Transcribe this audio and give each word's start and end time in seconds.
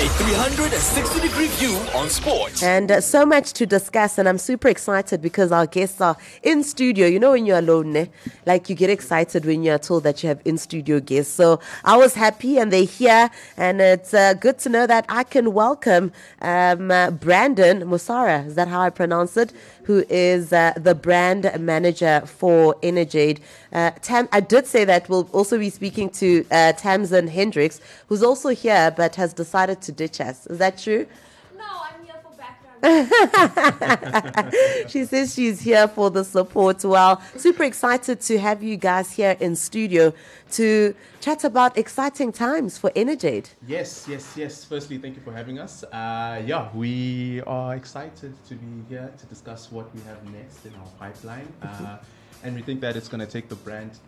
A 0.00 0.08
360 0.08 1.20
degree 1.20 1.48
view 1.48 1.76
on 1.94 2.08
sports. 2.08 2.62
And 2.62 2.90
uh, 2.90 3.02
so 3.02 3.26
much 3.26 3.52
to 3.52 3.66
discuss, 3.66 4.16
and 4.16 4.26
I'm 4.26 4.38
super 4.38 4.68
excited 4.68 5.20
because 5.20 5.52
our 5.52 5.66
guests 5.66 6.00
are 6.00 6.16
in 6.42 6.62
studio. 6.62 7.06
You 7.06 7.20
know, 7.20 7.32
when 7.32 7.44
you're 7.44 7.58
alone, 7.58 7.94
eh? 7.94 8.06
like 8.46 8.70
you 8.70 8.74
get 8.74 8.88
excited 8.88 9.44
when 9.44 9.62
you're 9.62 9.78
told 9.78 10.04
that 10.04 10.22
you 10.22 10.30
have 10.30 10.40
in 10.46 10.56
studio 10.56 11.00
guests. 11.00 11.34
So 11.34 11.60
I 11.84 11.98
was 11.98 12.14
happy, 12.14 12.56
and 12.56 12.72
they're 12.72 12.84
here, 12.84 13.28
and 13.58 13.82
it's 13.82 14.14
uh, 14.14 14.32
good 14.32 14.58
to 14.60 14.70
know 14.70 14.86
that 14.86 15.04
I 15.10 15.22
can 15.22 15.52
welcome 15.52 16.12
um, 16.40 16.90
uh, 16.90 17.10
Brandon 17.10 17.82
Musara. 17.82 18.46
Is 18.46 18.54
that 18.54 18.68
how 18.68 18.80
I 18.80 18.88
pronounce 18.88 19.36
it? 19.36 19.52
Who 19.84 20.06
is 20.08 20.50
uh, 20.54 20.72
the 20.76 20.94
brand 20.94 21.50
manager 21.60 22.22
for 22.24 22.74
Energade. 22.76 23.40
Uh, 23.72 23.90
Tam, 24.02 24.28
I 24.32 24.40
did 24.40 24.66
say 24.66 24.84
that 24.84 25.08
we'll 25.08 25.28
also 25.32 25.58
be 25.58 25.70
speaking 25.70 26.10
to 26.10 26.44
uh, 26.50 26.72
Tamsin 26.72 27.28
Hendricks, 27.28 27.80
who's 28.08 28.22
also 28.22 28.48
here 28.50 28.92
but 28.96 29.14
has 29.16 29.32
decided 29.32 29.80
to 29.82 29.89
ditch 29.92 30.20
us. 30.20 30.46
Is 30.46 30.58
that 30.58 30.78
true? 30.78 31.06
No, 31.56 31.64
I'm 31.64 32.04
here 32.04 32.14
for 32.22 32.36
background. 32.36 34.54
she 34.88 35.04
says 35.04 35.34
she's 35.34 35.60
here 35.60 35.88
for 35.88 36.10
the 36.10 36.24
support. 36.24 36.84
Well, 36.84 37.20
super 37.36 37.64
excited 37.64 38.20
to 38.22 38.38
have 38.38 38.62
you 38.62 38.76
guys 38.76 39.12
here 39.12 39.36
in 39.40 39.56
studio 39.56 40.12
to 40.52 40.94
chat 41.20 41.44
about 41.44 41.76
exciting 41.76 42.32
times 42.32 42.78
for 42.78 42.90
Energade. 42.90 43.50
Yes, 43.66 44.06
yes, 44.08 44.34
yes. 44.36 44.64
Firstly, 44.64 44.98
thank 44.98 45.16
you 45.16 45.22
for 45.22 45.32
having 45.32 45.58
us. 45.58 45.84
Uh, 45.84 46.42
yeah, 46.44 46.68
we 46.74 47.42
are 47.46 47.74
excited 47.76 48.32
to 48.48 48.54
be 48.54 48.84
here 48.88 49.12
to 49.16 49.26
discuss 49.26 49.70
what 49.70 49.94
we 49.94 50.00
have 50.02 50.22
next 50.32 50.64
in 50.64 50.72
our 50.74 50.88
pipeline. 50.98 51.52
Uh, 51.62 51.98
and 52.42 52.54
we 52.54 52.62
think 52.62 52.80
that 52.80 52.96
it's 52.96 53.08
going 53.08 53.20
to 53.20 53.30
take 53.30 53.48
the 53.48 53.56
brand 53.56 53.98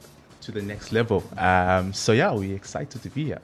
to 0.41 0.53
the 0.53 0.63
next 0.63 0.93
level. 0.93 1.23
Um, 1.37 1.93
so, 1.93 2.13
yeah, 2.13 2.33
we're 2.33 2.57
excited 2.57 3.03
to 3.03 3.09
be 3.11 3.25
here. 3.25 3.41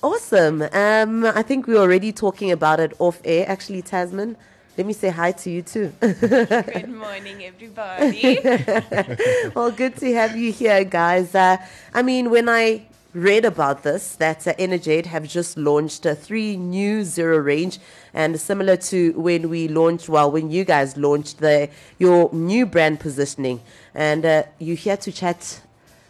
Awesome. 0.00 0.62
Um, 0.72 1.24
I 1.24 1.42
think 1.42 1.66
we're 1.66 1.78
already 1.78 2.12
talking 2.12 2.52
about 2.52 2.78
it 2.78 2.92
off 3.00 3.20
air. 3.24 3.44
Actually, 3.48 3.82
Tamsin, 3.82 4.36
let 4.76 4.86
me 4.86 4.92
say 4.92 5.08
hi 5.08 5.32
to 5.32 5.50
you 5.50 5.62
too. 5.62 5.92
Good 6.00 6.88
morning, 6.88 7.42
everybody. 7.42 8.38
well, 9.56 9.72
good 9.72 9.96
to 9.96 10.14
have 10.14 10.36
you 10.36 10.52
here, 10.52 10.84
guys. 10.84 11.34
Uh, 11.34 11.56
I 11.92 12.02
mean, 12.02 12.30
when 12.30 12.48
I 12.48 12.86
read 13.12 13.44
about 13.44 13.82
this, 13.82 14.14
that 14.16 14.46
uh, 14.46 14.54
Energade 14.54 15.06
have 15.06 15.26
just 15.26 15.58
launched 15.58 16.06
uh, 16.06 16.14
three 16.14 16.56
new 16.56 17.02
zero 17.02 17.38
range, 17.38 17.80
and 18.14 18.40
similar 18.40 18.76
to 18.76 19.10
when 19.14 19.48
we 19.48 19.66
launched, 19.66 20.08
well, 20.08 20.30
when 20.30 20.48
you 20.48 20.64
guys 20.64 20.96
launched 20.96 21.38
the 21.38 21.68
your 21.98 22.32
new 22.32 22.66
brand 22.66 23.00
positioning, 23.00 23.60
and 23.96 24.24
uh, 24.24 24.44
you're 24.60 24.76
here 24.76 24.96
to 24.98 25.10
chat 25.10 25.60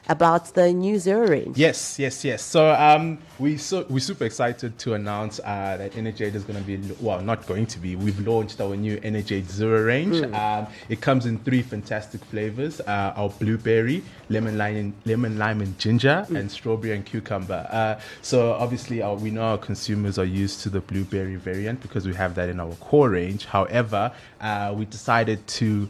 about 0.09 0.55
the 0.55 0.73
new 0.73 0.99
zero 0.99 1.27
range. 1.27 1.57
Yes, 1.57 1.99
yes, 1.99 2.25
yes. 2.25 2.43
So 2.43 2.71
um, 2.75 3.19
we 3.39 3.57
so 3.57 3.85
we're 3.89 4.01
super 4.01 4.25
excited 4.25 4.79
to 4.79 4.95
announce 4.95 5.39
uh, 5.41 5.77
that 5.79 5.93
Energade 5.93 6.35
is 6.35 6.45
going 6.45 6.59
to 6.59 6.65
be 6.65 6.81
well, 7.01 7.21
not 7.21 7.47
going 7.47 7.67
to 7.67 7.79
be. 7.79 7.97
We've 7.97 8.19
launched 8.27 8.61
our 8.61 8.75
new 8.77 8.97
Energade 8.99 9.51
Zero 9.51 9.83
range. 9.83 10.23
Um, 10.35 10.67
it 10.89 11.01
comes 11.01 11.27
in 11.27 11.39
three 11.41 11.63
fantastic 11.63 12.25
flavors: 12.25 12.81
uh, 12.81 13.13
our 13.17 13.29
blueberry, 13.29 14.03
lemon 14.31 14.57
lime, 14.57 14.77
and, 14.77 14.93
lemon 15.05 15.39
lime 15.39 15.61
and 15.61 15.79
ginger, 15.79 16.27
and 16.35 16.51
strawberry 16.51 16.95
and 16.95 17.05
cucumber. 17.05 17.67
Uh, 17.71 18.01
so 18.23 18.53
obviously, 18.55 19.03
our, 19.03 19.15
we 19.15 19.31
know 19.31 19.43
our 19.43 19.59
consumers 19.59 20.19
are 20.19 20.25
used 20.25 20.63
to 20.63 20.71
the 20.71 20.81
blueberry 20.81 21.37
variant 21.37 21.81
because 21.83 22.07
we 22.07 22.15
have 22.15 22.35
that 22.35 22.49
in 22.49 22.61
our 22.61 22.75
core 22.77 23.11
range. 23.11 23.45
However, 23.45 24.13
uh, 24.41 24.75
we 24.77 24.85
decided 24.87 25.47
to 25.49 25.89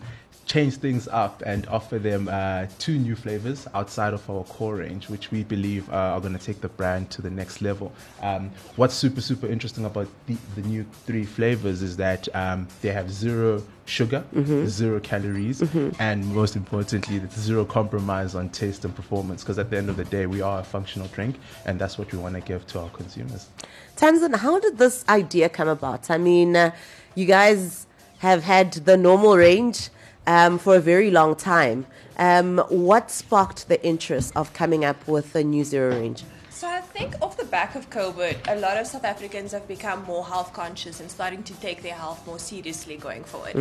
change 0.49 0.77
things 0.77 1.07
up 1.09 1.43
and 1.45 1.67
offer 1.69 1.99
them 1.99 2.29
uh, 2.29 2.67
two 2.79 2.99
new 2.99 3.15
flavors 3.15 3.69
outside 3.75 4.15
of 4.15 4.29
our 4.31 4.43
core 4.45 4.77
range, 4.77 5.09
which 5.09 5.31
we 5.31 5.45
believe 5.45 5.89
uh, 5.91 6.15
are 6.15 6.21
going 6.21 6.33
to 6.33 6.45
take 6.45 6.61
the 6.63 6.69
brand 6.71 7.11
to 7.11 7.23
the 7.23 7.31
next 7.31 7.61
level. 7.61 7.93
Um, 8.23 8.51
what's 8.77 8.95
super, 8.95 9.21
super 9.21 9.47
interesting 9.47 9.85
about 9.85 10.09
the, 10.27 10.37
the 10.57 10.63
new 10.63 10.85
three 11.07 11.25
flavors 11.25 11.83
is 11.83 11.97
that 11.99 12.35
um, 12.35 12.67
they 12.81 12.89
have 12.89 13.11
zero 13.13 13.63
sugar, 13.85 14.25
zero 14.67 15.01
calories, 15.01 15.63
and 15.99 16.25
most 16.35 16.57
importantly, 16.57 17.21
zero 17.31 17.65
compromise 17.65 18.35
on 18.35 18.49
taste 18.49 18.85
and 18.85 18.95
performance. 18.95 19.43
Because 19.43 19.59
at 19.59 19.71
the 19.71 19.77
end 19.77 19.91
of 19.91 19.97
the 19.97 20.05
day, 20.05 20.27
we 20.27 20.41
are 20.41 20.61
a 20.61 20.65
functional 20.65 21.09
drink, 21.09 21.37
and 21.67 21.79
that's 21.79 21.99
what 21.99 22.11
we 22.13 22.19
want 22.19 22.35
to 22.35 22.41
give 22.41 22.67
to 22.69 22.81
our 22.81 22.91
consumers. 22.91 23.49
Tamsin, 23.97 24.33
how 24.33 24.59
did 24.59 24.79
this 24.79 25.05
idea 25.09 25.49
come 25.49 25.69
about? 25.69 26.11
I 26.11 26.19
mean, 26.19 26.57
uh, 26.57 26.71
you 27.15 27.27
guys 27.27 27.87
have 28.19 28.43
had 28.43 28.73
the 28.73 28.97
normal 28.97 29.37
range 29.37 29.91
um, 30.29 30.59
for 30.59 30.77
a 30.77 30.81
very 30.81 31.11
long 31.11 31.35
time. 31.35 31.87
Um, 32.19 32.59
what 32.69 33.11
sparked 33.11 33.69
the 33.69 33.83
interest 33.85 34.37
of 34.37 34.53
coming 34.53 34.85
up 34.85 35.09
with 35.09 35.33
the 35.33 35.43
new 35.43 35.65
zero 35.65 35.91
range? 35.91 36.23
So 36.59 36.69
I 36.69 36.81
think 36.81 37.15
off 37.23 37.37
the 37.37 37.45
back 37.45 37.77
of 37.77 37.89
COVID, 37.89 38.37
a 38.49 38.57
lot 38.57 38.77
of 38.79 38.89
South 38.89 39.05
Africans 39.05 39.53
have 39.53 39.69
become 39.69 40.03
more 40.03 40.25
health 40.25 40.53
conscious 40.53 40.99
and 40.99 41.09
starting 41.09 41.45
to 41.45 41.55
take 41.61 41.85
their 41.85 41.95
health 41.95 42.27
more 42.27 42.41
seriously 42.41 42.97
going 42.97 43.23
forward. 43.23 43.55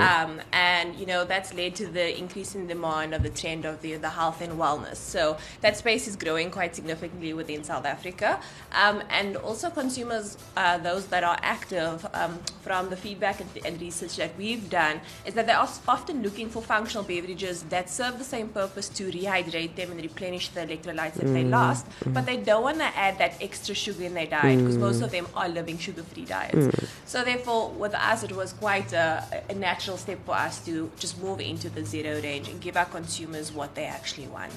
Um, 0.00 0.40
and 0.52 0.96
you 0.96 1.06
know 1.06 1.24
that's 1.24 1.54
led 1.54 1.76
to 1.76 1.86
the 1.86 2.18
increase 2.18 2.56
in 2.56 2.66
demand 2.66 3.14
of 3.14 3.22
the 3.22 3.30
trend 3.30 3.66
of 3.66 3.80
the, 3.82 3.94
the 3.98 4.10
health 4.10 4.40
and 4.40 4.54
wellness. 4.58 4.96
So 4.96 5.36
that 5.60 5.76
space 5.76 6.08
is 6.08 6.16
growing 6.16 6.50
quite 6.50 6.74
significantly 6.74 7.32
within 7.34 7.62
South 7.62 7.86
Africa. 7.86 8.40
Um, 8.72 9.04
and 9.10 9.36
also 9.36 9.70
consumers, 9.70 10.36
uh, 10.56 10.78
those 10.78 11.06
that 11.06 11.22
are 11.22 11.38
active, 11.42 12.04
um, 12.14 12.40
from 12.62 12.90
the 12.90 12.96
feedback 12.96 13.40
and, 13.40 13.50
and 13.64 13.80
research 13.80 14.16
that 14.16 14.36
we've 14.36 14.68
done, 14.68 15.00
is 15.24 15.34
that 15.34 15.46
they 15.46 15.52
are 15.52 15.68
often 15.86 16.22
looking 16.24 16.48
for 16.50 16.62
functional 16.62 17.04
beverages 17.04 17.62
that 17.64 17.88
serve 17.88 18.18
the 18.18 18.24
same 18.24 18.48
purpose 18.48 18.88
to 18.88 19.04
rehydrate 19.12 19.76
them 19.76 19.92
and 19.92 20.02
replenish 20.02 20.48
the 20.48 20.60
electrolytes 20.60 21.14
that 21.14 21.32
they 21.32 21.44
lost, 21.44 21.86
but 22.06 22.26
they 22.26 22.39
don't 22.40 22.62
want 22.62 22.78
to 22.78 22.84
add 22.84 23.18
that 23.18 23.34
extra 23.40 23.74
sugar 23.74 24.04
in 24.04 24.14
their 24.14 24.26
diet 24.26 24.58
because 24.58 24.76
most 24.78 25.00
of 25.02 25.10
them 25.10 25.26
are 25.34 25.48
living 25.48 25.78
sugar-free 25.78 26.24
diets. 26.24 26.68
So 27.06 27.24
therefore, 27.24 27.70
with 27.70 27.94
us, 27.94 28.22
it 28.22 28.32
was 28.32 28.52
quite 28.52 28.92
a, 28.92 29.24
a 29.48 29.54
natural 29.54 29.96
step 29.96 30.18
for 30.26 30.34
us 30.34 30.64
to 30.66 30.90
just 30.98 31.20
move 31.20 31.40
into 31.40 31.68
the 31.70 31.84
zero 31.84 32.20
range 32.22 32.48
and 32.48 32.60
give 32.60 32.76
our 32.76 32.84
consumers 32.84 33.52
what 33.52 33.74
they 33.74 33.84
actually 33.84 34.28
want. 34.28 34.52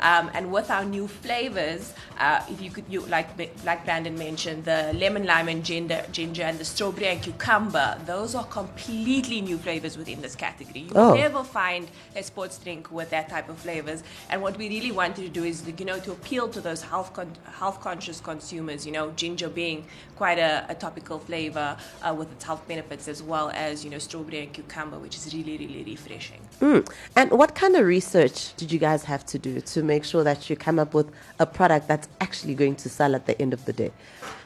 Um, 0.00 0.30
and 0.34 0.52
with 0.52 0.70
our 0.70 0.84
new 0.84 1.08
flavors, 1.08 1.92
uh, 2.18 2.42
if 2.50 2.60
you 2.60 2.70
could, 2.70 2.84
you 2.88 3.00
like 3.06 3.28
like 3.64 3.84
Brandon 3.84 4.16
mentioned, 4.18 4.64
the 4.64 4.92
lemon 4.94 5.24
lime 5.26 5.48
and 5.48 5.64
ginger, 5.64 6.04
ginger 6.12 6.42
and 6.42 6.58
the 6.58 6.64
strawberry 6.64 7.08
and 7.08 7.22
cucumber, 7.22 7.98
those 8.06 8.34
are 8.34 8.44
completely 8.44 9.40
new 9.40 9.58
flavors 9.58 9.96
within 9.98 10.20
this 10.22 10.34
category. 10.36 10.80
You 10.80 10.92
Oh. 10.94 11.14
never 11.14 11.42
find 11.44 11.88
a 12.14 12.22
sports 12.22 12.58
drink 12.58 12.90
with 12.90 13.10
that 13.10 13.28
type 13.28 13.48
of 13.48 13.58
flavors. 13.58 14.02
And 14.30 14.42
what 14.42 14.56
we 14.56 14.68
really 14.68 14.92
wanted 14.92 15.22
to 15.22 15.28
do 15.28 15.44
is, 15.44 15.62
you 15.78 15.84
know, 15.84 15.98
to 16.00 16.12
appeal 16.12 16.48
to 16.48 16.60
those 16.60 16.82
health 16.82 17.12
con- 17.26 17.52
health 17.52 17.80
conscious 17.80 18.20
consumers. 18.20 18.86
You 18.86 18.92
know, 18.92 19.10
ginger 19.12 19.48
being 19.48 19.84
quite 20.16 20.38
a, 20.38 20.66
a 20.68 20.74
topical 20.74 21.18
flavor 21.18 21.76
uh, 22.02 22.14
with 22.14 22.30
its 22.32 22.44
health 22.44 22.66
benefits, 22.68 23.08
as 23.08 23.22
well 23.22 23.50
as 23.54 23.84
you 23.84 23.90
know, 23.90 23.98
strawberry 23.98 24.40
and 24.40 24.52
cucumber, 24.52 24.98
which 24.98 25.16
is 25.16 25.34
really 25.34 25.56
really 25.58 25.84
refreshing. 25.84 26.40
Mm. 26.60 26.88
And 27.16 27.30
what 27.30 27.54
kind 27.54 27.76
of 27.76 27.86
research 27.86 28.54
did 28.56 28.72
you 28.72 28.78
guys 28.78 29.04
have 29.04 29.24
to 29.26 29.38
do 29.38 29.60
to 29.60 29.82
make 29.82 30.04
sure 30.04 30.24
that 30.24 30.48
you 30.48 30.56
come 30.56 30.78
up 30.78 30.94
with 30.94 31.10
a 31.38 31.46
product 31.46 31.88
that's 31.88 32.08
actually 32.20 32.54
going 32.54 32.76
to 32.76 32.88
sell 32.88 33.14
at 33.14 33.26
the 33.26 33.40
end 33.40 33.52
of 33.52 33.64
the 33.64 33.72
day? 33.72 33.92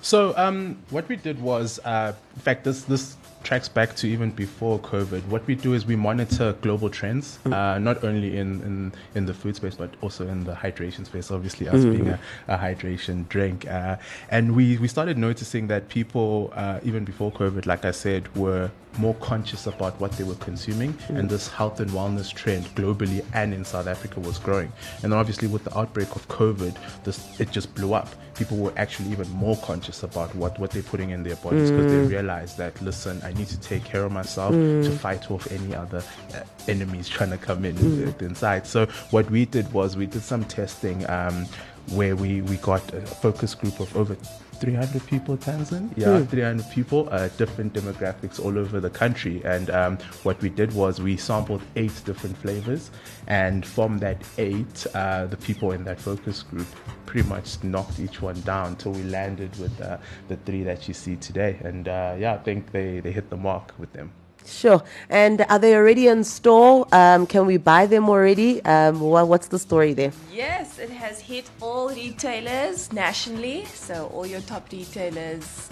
So 0.02 0.34
um, 0.36 0.78
what 0.90 1.08
we 1.08 1.16
did 1.16 1.40
was, 1.40 1.78
uh, 1.84 2.12
in 2.34 2.42
fact, 2.42 2.64
this 2.64 2.82
this 2.84 3.16
tracks 3.42 3.68
back 3.68 3.96
to 3.96 4.06
even 4.06 4.30
before 4.30 4.78
COVID. 4.80 5.26
What 5.28 5.46
we 5.46 5.54
do 5.54 5.72
is 5.74 5.86
we 5.86 5.96
monitor 5.96 6.52
global 6.60 6.90
trends, 6.90 7.38
uh, 7.46 7.78
not 7.78 8.04
only 8.04 8.36
in, 8.36 8.60
in 8.62 8.92
in 9.14 9.26
the 9.26 9.34
food 9.34 9.56
space 9.56 9.74
but 9.74 9.90
also 10.00 10.28
in 10.28 10.44
the 10.44 10.52
hydration 10.52 11.06
space. 11.06 11.30
Obviously, 11.30 11.68
us 11.68 11.84
being 11.84 12.08
a, 12.08 12.18
a 12.48 12.56
hydration 12.58 13.28
drink, 13.28 13.66
uh, 13.68 13.96
and 14.30 14.54
we 14.54 14.76
we 14.78 14.88
started 14.88 15.16
noticing 15.18 15.68
that 15.68 15.88
people 15.88 16.52
uh, 16.54 16.80
even 16.82 17.04
before 17.04 17.32
COVID, 17.32 17.66
like 17.66 17.84
I 17.84 17.92
said, 17.92 18.34
were 18.36 18.70
more 18.98 19.14
conscious 19.14 19.66
about 19.66 19.98
what 20.00 20.12
they 20.12 20.24
were 20.24 20.34
consuming 20.36 20.96
and 21.08 21.28
this 21.28 21.48
health 21.48 21.80
and 21.80 21.90
wellness 21.90 22.32
trend 22.32 22.64
globally 22.74 23.24
and 23.34 23.54
in 23.54 23.64
South 23.64 23.86
Africa 23.86 24.20
was 24.20 24.38
growing. 24.38 24.72
And 25.02 25.12
then 25.12 25.18
obviously 25.18 25.48
with 25.48 25.64
the 25.64 25.76
outbreak 25.78 26.14
of 26.16 26.26
COVID 26.28 26.76
this 27.04 27.40
it 27.40 27.50
just 27.50 27.74
blew 27.74 27.94
up. 27.94 28.08
People 28.34 28.56
were 28.56 28.72
actually 28.76 29.10
even 29.10 29.28
more 29.30 29.56
conscious 29.58 30.02
about 30.02 30.34
what 30.34 30.58
what 30.58 30.70
they're 30.70 30.82
putting 30.82 31.10
in 31.10 31.22
their 31.22 31.36
bodies 31.36 31.70
because 31.70 31.90
they 31.90 32.14
realized 32.14 32.58
that 32.58 32.80
listen 32.82 33.20
I 33.22 33.32
need 33.32 33.48
to 33.48 33.60
take 33.60 33.84
care 33.84 34.04
of 34.04 34.12
myself 34.12 34.52
to 34.52 34.90
fight 34.90 35.30
off 35.30 35.50
any 35.52 35.74
other 35.74 36.02
uh, 36.34 36.42
enemies 36.68 37.08
trying 37.08 37.30
to 37.30 37.38
come 37.38 37.64
in 37.64 37.76
uh, 38.08 38.12
inside. 38.20 38.66
So 38.66 38.86
what 39.10 39.30
we 39.30 39.44
did 39.44 39.72
was 39.72 39.96
we 39.96 40.06
did 40.06 40.22
some 40.22 40.44
testing 40.44 41.08
um, 41.08 41.46
where 41.90 42.16
we 42.16 42.42
we 42.42 42.56
got 42.58 42.82
a 42.94 43.00
focus 43.00 43.54
group 43.54 43.80
of 43.80 43.94
over 43.96 44.16
300 44.60 45.06
people 45.06 45.36
Tamsin? 45.36 45.92
Yeah 45.96 46.24
300 46.24 46.70
people 46.70 47.08
uh, 47.10 47.28
different 47.36 47.72
demographics 47.72 48.38
all 48.38 48.58
over 48.58 48.80
the 48.80 48.90
country. 48.90 49.42
And 49.44 49.70
um, 49.70 49.98
what 50.22 50.40
we 50.42 50.50
did 50.50 50.72
was 50.72 51.00
we 51.00 51.16
sampled 51.16 51.62
eight 51.76 51.92
different 52.04 52.36
flavors. 52.36 52.90
And 53.26 53.64
from 53.66 53.98
that 53.98 54.22
eight 54.38 54.86
uh, 54.94 55.26
the 55.26 55.36
people 55.36 55.72
in 55.72 55.84
that 55.84 56.00
focus 56.00 56.42
group 56.42 56.66
pretty 57.06 57.28
much 57.28 57.62
knocked 57.64 57.98
each 57.98 58.22
one 58.22 58.40
down 58.42 58.76
till 58.76 58.92
we 58.92 59.02
landed 59.04 59.56
with 59.58 59.80
uh, 59.80 59.98
the 60.28 60.36
three 60.36 60.62
that 60.64 60.86
you 60.86 60.94
see 60.94 61.16
today. 61.16 61.58
And 61.64 61.88
uh, 61.88 62.16
yeah 62.18 62.34
I 62.34 62.38
think 62.38 62.70
they, 62.70 63.00
they 63.00 63.12
hit 63.12 63.30
the 63.30 63.36
mark 63.36 63.74
with 63.78 63.92
them 63.92 64.12
Sure. 64.46 64.82
And 65.08 65.44
are 65.48 65.58
they 65.58 65.74
already 65.74 66.08
in 66.08 66.24
store? 66.24 66.86
Um, 66.92 67.26
can 67.26 67.46
we 67.46 67.56
buy 67.56 67.86
them 67.86 68.08
already? 68.08 68.64
Um, 68.64 69.00
wha- 69.00 69.24
what's 69.24 69.48
the 69.48 69.58
story 69.58 69.92
there? 69.94 70.12
Yes, 70.32 70.78
it 70.78 70.90
has 70.90 71.20
hit 71.20 71.48
all 71.60 71.88
retailers 71.90 72.92
nationally. 72.92 73.64
So 73.74 74.10
all 74.14 74.26
your 74.26 74.40
top 74.40 74.66
retailers, 74.72 75.68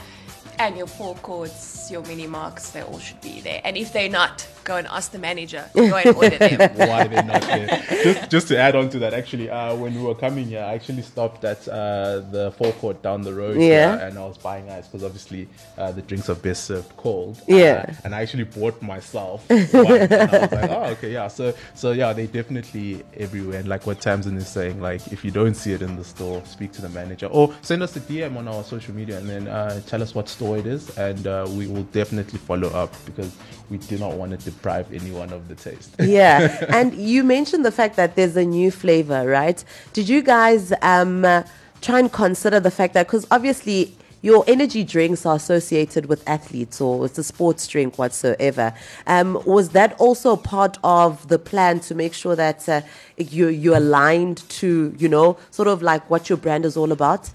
And 0.59 0.77
your 0.77 0.89
forecourts, 0.89 1.89
your 1.91 2.03
mini 2.03 2.27
marks, 2.27 2.71
they 2.71 2.83
all 2.83 2.99
should 2.99 3.21
be 3.21 3.41
there. 3.41 3.61
And 3.65 3.77
if 3.77 3.93
they're 3.93 4.09
not, 4.11 4.47
go 4.65 4.77
and 4.77 4.89
ask 4.89 5.13
the 5.13 5.19
manager. 5.19 5.65
Go 5.75 5.95
and 5.97 6.17
order 6.17 6.37
them. 6.37 6.59
why 6.77 7.07
they're 7.07 7.23
not 7.23 7.43
there. 7.43 7.85
Just, 8.03 8.31
just 8.31 8.49
to 8.49 8.59
add 8.59 8.75
on 8.75 8.91
to 8.91 8.99
that, 8.99 9.15
actually, 9.15 9.49
uh, 9.49 9.75
when 9.77 9.95
we 9.95 10.03
were 10.03 10.17
coming 10.17 10.47
here, 10.47 10.63
I 10.63 10.75
actually 10.75 11.03
stopped 11.03 11.45
at 11.45 11.67
uh, 11.69 12.21
the 12.33 12.53
forecourt 12.59 13.03
down 13.03 13.23
the 13.23 13.33
road 13.33 13.57
Yeah. 13.61 13.97
here, 13.99 14.07
and 14.09 14.19
I 14.19 14.27
was 14.27 14.37
buying 14.37 14.69
ice 14.69 14.89
because 14.89 15.05
obviously 15.05 15.49
uh, 15.79 15.93
the 15.93 16.03
drinks 16.03 16.29
are 16.29 16.35
best 16.35 16.65
served 16.65 16.97
cold. 16.97 17.41
Yeah. 17.47 17.87
Uh, 17.89 17.95
and 18.05 18.15
I 18.15 18.23
actually 18.23 18.45
bought 18.45 18.83
myself 18.83 19.49
one. 19.49 19.59
and 19.61 20.13
I 20.13 20.25
was 20.41 20.53
like, 20.53 20.71
oh, 20.71 20.85
okay, 20.95 21.13
yeah. 21.13 21.29
So, 21.29 21.55
so 21.75 21.93
yeah, 21.93 22.13
they 22.13 22.27
definitely 22.27 23.05
everywhere. 23.17 23.61
And 23.61 23.69
like 23.69 23.87
what 23.87 24.01
Tamsin 24.01 24.37
is 24.37 24.49
saying, 24.49 24.81
like 24.81 25.07
if 25.13 25.25
you 25.25 25.31
don't 25.31 25.55
see 25.55 25.73
it 25.73 25.83
in 25.83 25.95
the 25.97 26.05
store, 26.05 26.43
speak 26.45 26.73
to 26.73 26.83
the 26.83 26.89
manager 26.89 27.27
or 27.27 27.55
send 27.63 27.83
us 27.85 27.95
a 27.97 28.01
DM 28.01 28.37
on 28.37 28.49
our 28.49 28.65
social 28.65 28.93
media 28.95 29.19
and 29.19 29.29
then 29.29 29.47
uh, 29.49 29.81
tell 29.87 30.03
us 30.03 30.15
what 30.15 30.29
store 30.29 30.48
and 30.97 31.27
uh, 31.27 31.47
we 31.51 31.67
will 31.67 31.85
definitely 31.85 32.39
follow 32.39 32.69
up 32.69 32.95
because 33.05 33.37
we 33.71 33.79
do 33.79 33.99
not 33.99 34.15
want 34.15 34.31
to 34.33 34.51
deprive 34.51 34.93
anyone 34.93 35.33
of 35.33 35.49
the 35.49 35.55
taste. 35.55 35.95
yeah. 36.01 36.65
And 36.69 36.95
you 36.95 37.23
mentioned 37.25 37.65
the 37.65 37.73
fact 37.73 37.97
that 37.97 38.17
there's 38.17 38.37
a 38.37 38.45
new 38.45 38.71
flavor, 38.71 39.27
right? 39.27 39.63
Did 39.93 40.09
you 40.09 40.23
guys 40.23 40.73
um, 40.83 41.25
uh, 41.25 41.43
try 41.81 41.99
and 42.01 42.13
consider 42.13 42.61
the 42.61 42.71
fact 42.71 42.95
that, 42.95 43.07
because 43.07 43.27
obviously 43.31 43.95
your 44.23 44.45
energy 44.49 44.83
drinks 44.83 45.25
are 45.27 45.37
associated 45.37 46.07
with 46.07 46.27
athletes 46.29 46.81
or 46.81 47.07
it's 47.07 47.19
a 47.19 47.25
sports 47.25 47.67
drink 47.69 47.99
whatsoever. 47.99 48.75
Um, 49.07 49.41
was 49.47 49.71
that 49.71 49.95
also 50.01 50.37
part 50.37 50.77
of 50.83 51.29
the 51.29 51.39
plan 51.39 51.81
to 51.81 51.95
make 51.95 52.15
sure 52.15 52.35
that 52.35 52.69
uh, 52.69 52.81
you, 53.17 53.49
you're 53.49 53.77
aligned 53.77 54.49
to, 54.49 54.95
you 54.99 55.09
know, 55.09 55.39
sort 55.51 55.69
of 55.69 55.83
like 55.83 56.09
what 56.11 56.29
your 56.29 56.39
brand 56.39 56.65
is 56.65 56.77
all 56.77 56.91
about? 56.91 57.31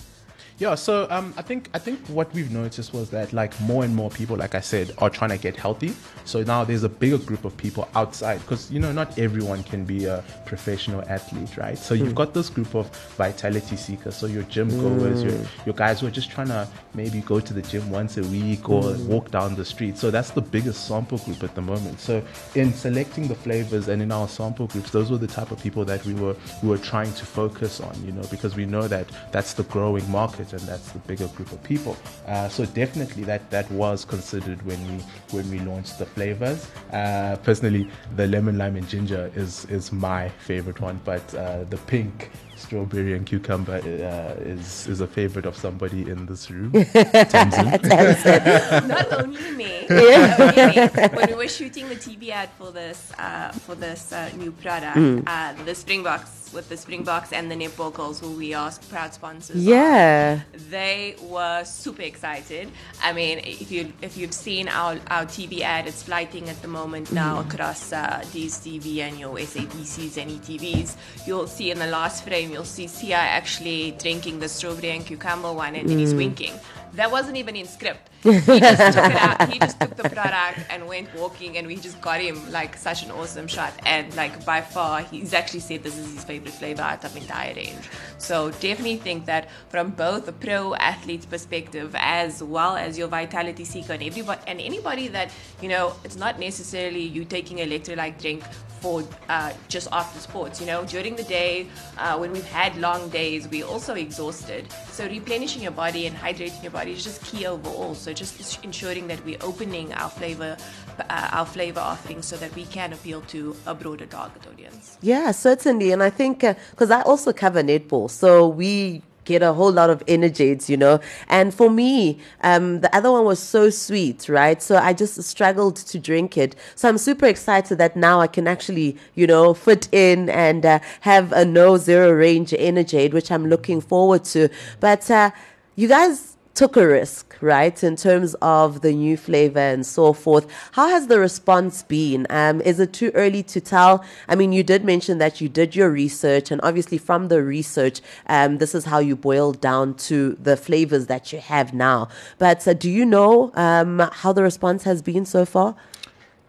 Yeah, 0.64 0.76
so 0.76 1.08
um, 1.10 1.34
I 1.36 1.42
think 1.42 1.70
I 1.74 1.78
think 1.78 2.00
what 2.08 2.34
we've 2.34 2.50
noticed 2.50 2.94
was 2.94 3.10
that 3.10 3.34
like 3.34 3.60
more 3.60 3.84
and 3.84 3.94
more 3.94 4.10
people, 4.10 4.38
like 4.38 4.56
I 4.56 4.62
said, 4.62 4.94
are 5.00 5.10
trying 5.10 5.32
to 5.32 5.38
get 5.38 5.58
healthy. 5.58 5.94
So 6.24 6.42
now 6.42 6.64
there's 6.64 6.86
a 6.86 6.90
bigger 7.04 7.18
group 7.18 7.44
of 7.44 7.58
people 7.58 7.90
outside 7.96 8.40
because 8.40 8.72
you 8.72 8.80
know 8.80 8.94
not 8.94 9.20
everyone 9.20 9.64
can 9.64 9.84
be 9.84 10.06
a 10.06 10.24
professional 10.46 11.04
athlete, 11.10 11.58
right? 11.58 11.78
So 11.78 11.94
you've 11.94 12.08
hmm. 12.08 12.14
got 12.14 12.34
this 12.34 12.50
group 12.50 12.76
of 12.76 12.88
vitality 13.18 13.76
seekers, 13.76 14.16
so 14.16 14.26
your 14.26 14.44
gym 14.44 14.70
goers, 14.70 15.22
your 15.22 15.34
hmm. 15.34 15.66
your 15.66 15.76
guys 15.76 16.00
who 16.00 16.08
are 16.08 16.12
just 16.12 16.32
trying 16.32 16.48
to 16.48 16.66
maybe 16.94 17.20
go 17.20 17.42
to 17.42 17.54
the 17.54 17.62
gym 17.62 17.92
once 17.92 18.16
a 18.16 18.24
week 18.24 18.70
or 18.70 18.84
hmm. 18.84 19.08
walk 19.10 19.32
down 19.32 19.56
the 19.56 19.66
street. 19.66 19.98
So 19.98 20.12
that's 20.12 20.32
the 20.32 20.42
biggest 20.42 20.88
sample 20.88 21.18
group 21.18 21.44
at 21.44 21.56
the 21.56 21.62
moment. 21.62 22.00
So 22.00 22.24
in 22.56 22.72
selecting 22.72 23.28
the 23.28 23.36
flavors 23.36 23.90
and 23.90 24.02
in 24.02 24.14
our 24.14 24.30
sample 24.30 24.68
groups, 24.68 24.92
those 24.92 25.12
were 25.12 25.18
the 25.18 25.28
type 25.28 25.52
of 25.52 25.62
people 25.62 25.84
that 25.84 26.06
we 26.06 26.14
were 26.14 26.38
we 26.62 26.70
were 26.70 26.78
trying 26.78 27.12
to 27.16 27.26
focus 27.26 27.82
on, 27.82 28.02
you 28.06 28.14
know, 28.14 28.24
because 28.32 28.56
we 28.56 28.66
know 28.66 28.88
that 28.88 29.08
that's 29.34 29.56
the 29.56 29.64
growing 29.64 30.10
market 30.10 30.53
and 30.54 30.62
that's 30.62 30.92
the 30.92 31.00
bigger 31.00 31.28
group 31.30 31.52
of 31.52 31.62
people. 31.64 31.98
Uh, 32.28 32.48
so 32.48 32.66
definitely 32.66 33.24
that 33.24 33.50
that 33.50 33.70
was 33.72 34.06
considered 34.06 34.62
when 34.66 34.80
we 34.88 35.04
when 35.32 35.50
we 35.52 35.60
launched 35.60 36.00
the 36.00 36.06
flavors. 36.06 36.68
Uh, 36.92 37.36
personally, 37.44 37.90
the 38.16 38.28
lemon, 38.28 38.58
lime, 38.58 38.76
and 38.76 38.88
ginger 38.88 39.32
is 39.36 39.66
is 39.66 39.92
my 39.92 40.30
favorite 40.30 40.80
one, 40.80 41.00
but 41.04 41.34
uh, 41.36 41.64
the 41.66 41.78
pink. 41.78 42.30
Strawberry 42.56 43.14
and 43.14 43.26
cucumber 43.26 43.76
uh, 43.78 44.42
is 44.44 44.88
is 44.88 45.02
a 45.02 45.08
favorite 45.08 45.46
of 45.46 45.56
somebody 45.58 46.10
in 46.10 46.26
this 46.26 46.50
room. 46.52 46.72
Tamsin. 46.94 48.88
not 48.88 49.12
only 49.14 49.52
me, 49.52 49.86
not 49.90 50.40
only 50.40 50.66
me. 50.68 50.88
When 51.14 51.30
we 51.30 51.36
were 51.36 51.48
shooting 51.48 51.90
the 51.90 51.96
TV 51.96 52.30
ad 52.30 52.50
for 52.58 52.72
this 52.72 53.12
uh, 53.18 53.52
for 53.52 53.76
this 53.76 54.12
uh, 54.14 54.30
new 54.38 54.52
product, 54.52 54.98
uh, 55.28 55.54
the 55.66 55.76
Springboks 55.76 56.44
with 56.54 56.70
the 56.70 56.78
Springboks 56.78 57.34
and 57.34 57.50
the 57.50 57.56
netball 57.56 57.92
girls, 57.92 58.20
who 58.20 58.32
we 58.32 58.54
are 58.54 58.72
proud 58.90 59.12
sponsors. 59.14 59.56
of, 59.56 59.62
Yeah. 59.64 60.42
they 60.70 61.16
were 61.24 61.64
super 61.66 62.04
excited. 62.04 62.70
I 63.04 63.12
mean, 63.14 63.40
if 63.40 63.72
you 63.72 63.92
if 64.02 64.16
you've 64.18 64.34
seen 64.34 64.68
our, 64.70 65.00
our 65.08 65.26
TV 65.26 65.62
ad, 65.62 65.88
it's 65.88 66.04
flighting 66.04 66.50
at 66.50 66.62
the 66.62 66.68
moment 66.68 67.12
now 67.12 67.40
across 67.40 67.92
uh, 67.92 68.22
DSTV 68.32 69.00
and 69.00 69.20
your 69.20 69.36
SABCs 69.38 70.18
and 70.22 70.30
ETVs. 70.32 70.96
You'll 71.26 71.48
see 71.48 71.72
in 71.72 71.80
the 71.80 71.88
last 71.88 72.24
you'll 72.52 72.66
see 72.66 72.86
Siya 72.86 73.14
actually 73.14 73.92
drinking 73.92 74.40
the 74.40 74.50
strawberry 74.50 74.92
and 74.92 75.06
cucumber 75.06 75.52
one, 75.52 75.76
and 75.76 75.90
then 75.90 75.98
he's 75.98 76.12
hmm. 76.12 76.18
winking. 76.18 76.54
That 76.94 77.12
wasn't 77.12 77.38
even 77.38 77.56
in 77.56 77.66
script. 77.66 78.10
He 78.24 78.32
just 78.32 78.96
took 78.96 79.06
it 79.06 79.16
out. 79.16 79.50
He 79.50 79.60
just 79.60 79.80
took 79.80 79.96
the 79.96 80.04
product 80.10 80.60
and 80.70 80.88
went 80.88 81.14
walking, 81.16 81.58
and 81.58 81.68
we 81.68 81.76
just 81.76 82.00
got 82.02 82.22
him 82.22 82.52
like 82.52 82.78
such 82.78 83.04
an 83.04 83.12
awesome 83.12 83.48
shot. 83.48 83.74
And 83.86 84.16
like 84.16 84.46
by 84.46 84.62
far, 84.62 85.02
he's 85.02 85.34
actually 85.34 85.60
said 85.62 85.84
this 85.84 85.98
is 85.98 86.14
his 86.14 86.24
favorite 86.24 86.54
flavor 86.54 86.84
out 86.84 87.04
of 87.04 87.18
entire 87.18 87.54
range. 87.56 87.90
So 88.18 88.52
definitely 88.52 88.98
think 88.98 89.26
that 89.26 89.50
from 89.70 89.90
both 89.90 90.28
a 90.28 90.32
pro 90.32 90.76
athlete's 90.76 91.26
perspective 91.26 91.96
as 91.98 92.42
well 92.44 92.76
as 92.76 92.98
your 92.98 93.08
vitality 93.08 93.66
seeker 93.66 93.94
and 93.94 94.04
everybody 94.04 94.42
and 94.48 94.62
anybody 94.62 95.08
that 95.10 95.32
you 95.62 95.70
know, 95.70 95.96
it's 96.04 96.16
not 96.16 96.40
necessarily 96.40 97.02
you 97.02 97.26
taking 97.26 97.58
electrolyte 97.58 98.22
drink 98.22 98.44
for 98.84 99.02
uh, 99.30 99.54
just 99.70 99.88
after 99.94 100.20
sports. 100.20 100.60
You 100.60 100.68
know, 100.68 100.84
during 100.84 101.16
the 101.16 101.24
day 101.24 101.68
uh, 101.98 102.18
when 102.18 102.34
we've 102.34 102.46
had 102.46 102.76
long 102.78 103.10
days, 103.10 103.48
we're 103.48 103.66
also 103.66 103.96
exhausted. 103.96 104.70
So 104.92 105.08
replenishing 105.08 105.64
your 105.64 105.72
body 105.72 106.06
and 106.06 106.16
hydrating 106.16 106.62
your 106.62 106.74
body 106.74 106.83
is 106.88 107.04
just 107.04 107.24
key 107.24 107.46
overall. 107.46 107.96
So 107.96 108.14
just 108.14 108.64
ensuring 108.64 109.08
that 109.08 109.24
we're 109.26 109.38
opening 109.42 109.94
our 109.94 110.10
flavor, 110.10 110.58
uh, 111.00 111.30
our 111.32 111.46
flavor 111.46 111.80
offerings, 111.80 112.26
so 112.26 112.38
that 112.38 112.54
we 112.56 112.66
can 112.66 112.94
appeal 112.94 113.22
to 113.22 113.56
a 113.66 113.74
broader 113.74 114.06
target 114.06 114.46
audience. 114.48 114.98
Yeah, 115.02 115.32
certainly. 115.32 115.92
And 115.92 116.04
I 116.04 116.10
think 116.10 116.40
because 116.42 116.92
I 116.92 117.02
also 117.02 117.34
cover 117.34 117.64
netball, 117.64 118.10
so 118.10 118.48
we 118.48 119.04
get 119.26 119.42
a 119.42 119.54
whole 119.54 119.72
lot 119.72 119.90
of 119.90 120.04
energies, 120.08 120.70
you 120.70 120.78
know. 120.78 121.00
And 121.28 121.54
for 121.54 121.70
me, 121.70 122.20
um, 122.42 122.82
the 122.82 122.96
other 122.96 123.12
one 123.12 123.26
was 123.26 123.40
so 123.40 123.70
sweet, 123.70 124.28
right? 124.30 124.62
So 124.62 124.78
I 124.78 124.94
just 124.94 125.22
struggled 125.24 125.78
to 125.78 126.00
drink 126.00 126.38
it. 126.38 126.56
So 126.76 126.90
I'm 126.90 126.98
super 126.98 127.26
excited 127.26 127.78
that 127.78 127.96
now 127.96 128.20
I 128.20 128.28
can 128.28 128.48
actually, 128.48 128.98
you 129.16 129.28
know, 129.28 129.54
fit 129.54 129.88
in 129.92 130.30
and 130.30 130.66
uh, 130.66 130.80
have 131.02 131.32
a 131.32 131.46
no 131.46 131.78
zero 131.78 132.12
range 132.12 132.54
energy, 132.58 133.08
which 133.10 133.32
I'm 133.32 133.48
looking 133.48 133.82
forward 133.82 134.24
to. 134.26 134.50
But 134.80 135.10
uh, 135.10 135.32
you 135.76 135.88
guys 135.88 136.33
took 136.56 136.78
a 136.78 136.88
risk, 136.88 137.36
right, 137.42 137.84
in 137.84 137.96
terms 137.96 138.36
of 138.42 138.82
the 138.82 138.94
new 138.94 139.18
flavor 139.18 139.60
and 139.60 139.86
so 139.86 140.14
forth. 140.14 140.48
How 140.74 140.88
has 140.88 141.08
the 141.08 141.20
response 141.20 141.84
been? 141.84 142.28
Um, 142.30 142.62
is 142.62 142.80
it 142.80 142.94
too 142.94 143.12
early 143.16 143.42
to 143.44 143.60
tell? 143.60 144.04
I 144.28 144.36
mean, 144.36 144.54
you 144.54 144.64
did 144.64 144.86
mention 144.86 145.18
that 145.18 145.42
you 145.42 145.50
did 145.50 145.76
your 145.76 145.90
research, 145.90 146.52
and 146.52 146.62
obviously, 146.62 146.98
from 146.98 147.28
the 147.28 147.44
research, 147.44 148.02
um, 148.28 148.60
this 148.60 148.76
is 148.76 148.86
how 148.86 149.00
you 149.00 149.16
boiled 149.16 149.62
down 149.62 149.96
to 149.96 150.38
the 150.42 150.56
flavors 150.56 151.08
that 151.08 151.34
you 151.34 151.40
have 151.40 151.74
now. 151.74 152.10
But 152.38 152.68
uh, 152.68 152.74
do 152.74 152.90
you 152.90 153.06
know 153.06 153.52
um, 153.56 154.10
how 154.12 154.32
the 154.32 154.44
response 154.44 154.84
has 154.84 155.02
been 155.02 155.26
so 155.26 155.46
far? 155.46 155.76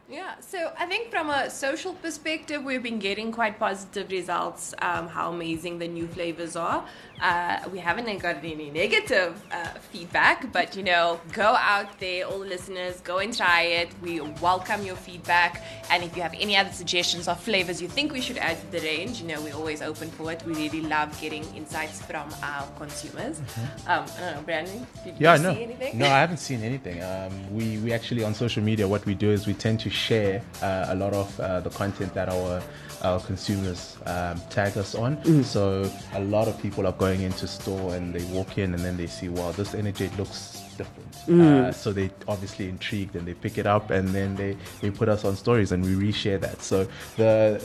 Yeah, 0.09 0.35
so 0.55 0.73
I 0.79 0.87
think 0.87 1.11
from 1.11 1.31
a 1.31 1.51
social 1.51 1.95
perspective, 1.95 2.63
we've 2.63 2.83
been 2.83 3.01
getting 3.01 3.33
quite 3.33 3.59
positive 3.59 4.09
results. 4.13 4.73
Um, 4.81 5.09
how 5.09 5.33
amazing 5.33 5.81
the 5.81 5.89
new 5.89 6.07
flavors 6.07 6.55
are. 6.55 6.85
Uh, 7.21 7.59
we 7.73 7.79
haven't 7.79 8.07
gotten 8.19 8.45
any 8.45 8.71
negative 8.71 9.33
uh, 9.51 9.67
feedback, 9.91 10.53
but 10.53 10.77
you 10.77 10.85
know, 10.85 11.21
go 11.33 11.57
out 11.73 11.99
there, 11.99 12.27
all 12.27 12.39
the 12.39 12.47
listeners, 12.47 13.01
go 13.01 13.19
and 13.19 13.37
try 13.37 13.63
it. 13.63 13.89
We 14.01 14.21
welcome 14.21 14.85
your 14.85 14.95
feedback, 14.95 15.63
and 15.91 16.05
if 16.05 16.17
you 16.17 16.23
have 16.23 16.35
any 16.39 16.57
other 16.57 16.73
suggestions 16.73 17.27
or 17.27 17.35
flavors 17.35 17.83
you 17.83 17.89
think 17.89 18.13
we 18.13 18.21
should 18.21 18.39
add 18.39 18.61
to 18.61 18.67
the 18.71 18.81
range, 18.81 19.21
you 19.21 19.27
know, 19.27 19.41
we're 19.41 19.55
always 19.55 19.83
open 19.83 20.09
for 20.11 20.31
it. 20.31 20.45
We 20.47 20.55
really 20.55 20.83
love 20.83 21.21
getting 21.21 21.45
insights 21.57 22.01
from 22.03 22.33
our 22.45 22.67
consumers. 22.79 23.41
Um, 23.89 24.05
I 24.17 24.21
don't 24.21 24.37
know, 24.37 24.43
Brandon, 24.43 24.87
did 25.03 25.15
Yeah, 25.19 25.37
you 25.37 25.43
no, 25.43 25.55
see 25.55 25.63
anything? 25.65 25.99
no, 25.99 26.07
I 26.07 26.21
haven't 26.21 26.39
seen 26.39 26.63
anything. 26.63 27.03
Um, 27.03 27.33
we 27.53 27.79
we 27.79 27.93
actually 27.93 28.23
on 28.23 28.35
social 28.35 28.63
media, 28.63 28.87
what 28.87 29.05
we 29.05 29.15
do 29.15 29.31
is 29.31 29.47
we 29.47 29.55
tend 29.55 29.81
to 29.81 29.91
share 29.91 30.44
uh, 30.63 30.87
a 30.89 30.95
lot 30.95 31.13
of 31.13 31.41
uh, 31.41 31.61
the 31.61 31.71
content 31.71 32.15
that 32.15 32.29
our 32.29 32.63
our 33.03 33.21
consumers 33.21 33.99
um, 34.07 34.41
tag 34.49 34.79
us 34.79 34.95
on. 34.95 35.23
So 35.45 35.91
a 36.15 36.21
lot 36.21 36.49
of 36.49 36.61
people 36.61 36.87
are 36.87 36.93
going 36.93 37.21
into 37.21 37.47
store 37.47 37.95
and 37.95 38.15
they 38.15 38.25
walk 38.35 38.57
in 38.57 38.73
and 38.73 38.83
then 38.83 38.97
they 38.97 39.07
see, 39.07 39.29
wow, 39.29 39.53
this 39.53 39.75
energy 39.75 40.11
looks 40.17 40.63
different. 40.79 41.29
Uh, 41.29 41.71
so 41.73 41.93
they 41.93 42.11
obviously 42.29 42.69
intrigued 42.69 43.15
and 43.15 43.27
they 43.27 43.35
pick 43.35 43.59
it 43.59 43.67
up 43.67 43.91
and 43.91 44.09
then 44.09 44.35
they 44.37 44.57
they 44.81 44.91
put 44.91 45.09
us 45.09 45.25
on 45.25 45.37
stories 45.37 45.73
and 45.73 45.85
we 45.85 46.11
reshare 46.11 46.41
that. 46.41 46.63
So 46.63 46.87
the 47.17 47.63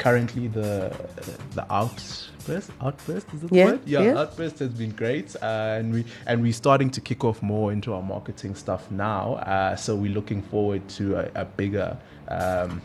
currently 0.00 0.48
the 0.48 0.90
the 1.54 1.64
outburst 1.70 2.70
outburst 2.80 3.26
is 3.34 3.44
it 3.44 3.50
the 3.50 3.56
Yeah, 3.56 3.64
word? 3.66 3.80
yeah, 3.84 4.00
yeah. 4.02 4.18
outburst 4.22 4.58
has 4.60 4.70
been 4.82 4.92
great 5.02 5.36
uh, 5.42 5.76
and 5.78 5.92
we 5.92 6.04
and 6.26 6.42
we're 6.42 6.54
starting 6.64 6.90
to 6.96 7.00
kick 7.02 7.22
off 7.22 7.42
more 7.42 7.70
into 7.70 7.92
our 7.92 8.02
marketing 8.02 8.54
stuff 8.54 8.90
now 8.90 9.34
uh, 9.34 9.76
so 9.76 9.94
we're 9.94 10.14
looking 10.20 10.40
forward 10.42 10.82
to 10.98 11.04
a, 11.16 11.42
a 11.42 11.44
bigger 11.44 11.96
um, 12.28 12.80